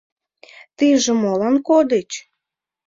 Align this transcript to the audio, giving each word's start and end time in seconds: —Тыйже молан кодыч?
—Тыйже 0.77 1.13
молан 1.21 1.55
кодыч? 1.67 2.09